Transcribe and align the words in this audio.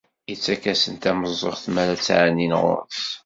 Ittak-asen-d 0.33 1.01
tameẓẓuɣt 1.03 1.63
mi 1.73 1.79
ara 1.81 1.99
ttɛennin 1.99 2.53
ɣur-s. 2.61 3.03